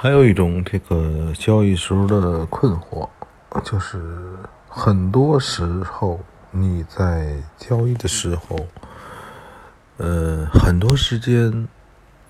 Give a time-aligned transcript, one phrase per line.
[0.00, 3.08] 还有一种这个交易时候的困惑，
[3.64, 4.00] 就是
[4.68, 6.20] 很多时候
[6.52, 8.56] 你在交易的时候，
[9.96, 11.66] 呃，很多时间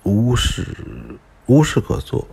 [0.01, 0.65] 无事
[1.45, 2.27] 无事可做。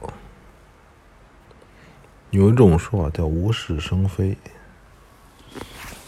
[2.30, 4.38] 有一种说法叫“无事生非”。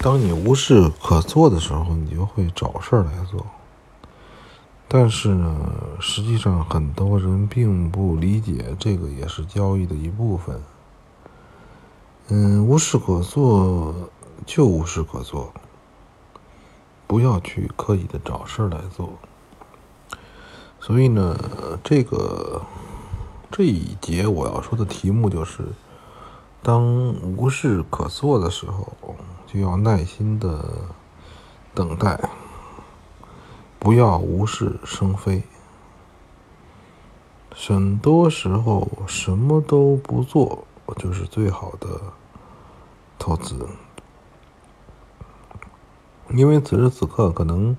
[0.00, 3.46] 当你无事可做的时候，你就会找事儿来做。
[4.90, 5.54] 但是呢，
[6.00, 10.62] 实际上很多人并不理解，这个也是交易的一部分。
[12.28, 13.94] 嗯，无事可做
[14.46, 15.52] 就无事可做，
[17.06, 19.12] 不要去刻意的找事儿来做。
[20.80, 21.36] 所以呢，
[21.84, 22.62] 这个
[23.50, 25.64] 这一节我要说的题目就是：
[26.62, 29.16] 当无事可做的时候，
[29.46, 30.64] 就要耐心的
[31.74, 32.18] 等待。
[33.78, 35.42] 不要无事生非。
[37.50, 40.64] 很多时候，什么都不做
[40.96, 41.88] 就是最好的
[43.18, 43.68] 投资，
[46.30, 47.76] 因为此时此刻可能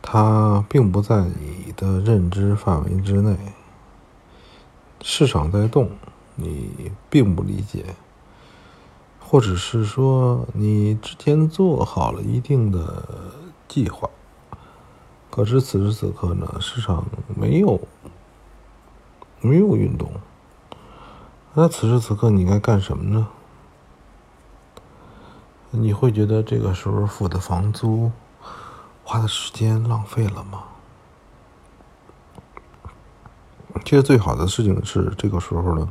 [0.00, 3.36] 它并不在你的认知范围之内。
[5.00, 5.90] 市场在动，
[6.36, 7.96] 你并不理解，
[9.18, 13.04] 或者是说你之前做好了一定的
[13.66, 14.08] 计划。
[15.34, 17.80] 可是此时此刻呢，市场没有
[19.40, 20.12] 没有运动，
[21.54, 23.28] 那此时此刻你该干什么呢？
[25.70, 28.12] 你会觉得这个时候付的房租、
[29.02, 30.64] 花的时间浪费了吗？
[33.86, 35.90] 其实最好的事情是这个时候呢，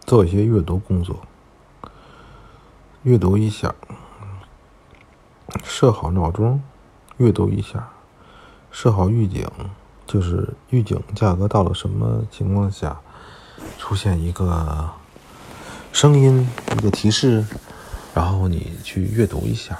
[0.00, 1.20] 做一些阅读工作，
[3.04, 3.72] 阅读一下，
[5.62, 6.60] 设好闹钟。
[7.18, 7.88] 阅读一下，
[8.70, 9.46] 设好预警，
[10.06, 12.98] 就是预警价格到了什么情况下
[13.78, 14.90] 出现一个
[15.92, 17.44] 声音一个提示，
[18.14, 19.78] 然后你去阅读一下。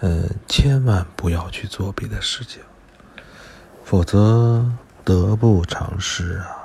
[0.00, 2.62] 嗯，千万不要去做别的事情，
[3.84, 4.64] 否则
[5.04, 6.57] 得不偿失啊。